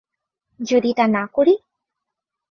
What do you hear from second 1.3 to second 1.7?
করি?